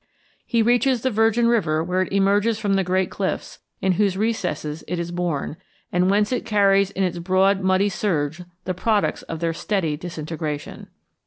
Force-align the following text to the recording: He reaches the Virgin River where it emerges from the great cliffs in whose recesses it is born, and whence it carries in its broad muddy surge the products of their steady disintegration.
He 0.47 0.63
reaches 0.63 1.03
the 1.03 1.11
Virgin 1.11 1.47
River 1.47 1.83
where 1.83 2.01
it 2.01 2.11
emerges 2.11 2.57
from 2.57 2.73
the 2.73 2.83
great 2.83 3.11
cliffs 3.11 3.59
in 3.81 3.91
whose 3.91 4.17
recesses 4.17 4.83
it 4.87 4.97
is 4.97 5.11
born, 5.11 5.57
and 5.91 6.09
whence 6.09 6.31
it 6.31 6.43
carries 6.43 6.89
in 6.89 7.03
its 7.03 7.19
broad 7.19 7.61
muddy 7.61 7.87
surge 7.87 8.41
the 8.65 8.73
products 8.73 9.21
of 9.21 9.41
their 9.41 9.53
steady 9.53 9.95
disintegration. 9.97 10.87